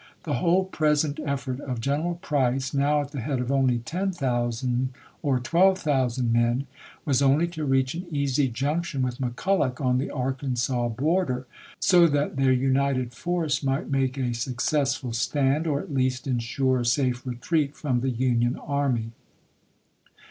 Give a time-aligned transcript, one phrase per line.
[0.23, 4.89] The whole present effort of General Price, now at the head of only 10,000
[5.21, 6.65] or pj.ipgto 12,000 men,
[7.05, 9.05] was only to reach an easy junction olftfefisei.
[9.05, 11.45] with McCuUoch on the Arkansas border,
[11.79, 12.41] so that III., p.
[12.41, 17.23] 720.' their united force might make a successful stand, or at least insure a safe
[17.23, 19.11] retreat from the Union army.